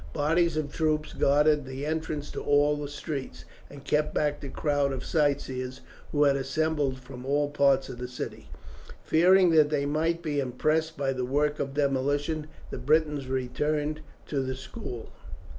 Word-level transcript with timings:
Bodies 0.13 0.57
of 0.57 0.71
troops 0.73 1.13
guarded 1.13 1.63
the 1.63 1.85
entrances 1.85 2.31
to 2.31 2.41
all 2.41 2.75
the 2.75 2.87
streets, 2.87 3.45
and 3.69 3.83
kept 3.83 4.15
back 4.15 4.39
the 4.41 4.49
crowd 4.49 4.91
of 4.93 5.05
sightseers, 5.05 5.81
who 6.11 6.23
had 6.23 6.35
assembled 6.35 6.97
from 6.97 7.23
all 7.23 7.51
parts 7.51 7.87
of 7.87 7.99
the 7.99 8.07
city. 8.07 8.49
Fearing 9.03 9.51
that 9.51 9.69
they 9.69 9.85
might 9.85 10.23
be 10.23 10.39
impressed 10.39 10.97
for 10.97 11.13
the 11.13 11.23
work 11.23 11.59
of 11.59 11.75
demolition, 11.75 12.47
the 12.71 12.79
Britons 12.79 13.27
returned 13.27 13.99
to 14.25 14.41
the 14.41 14.55
school. 14.55 15.11